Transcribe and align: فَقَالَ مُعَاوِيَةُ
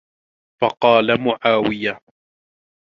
فَقَالَ 0.61 1.21
مُعَاوِيَةُ 1.21 1.99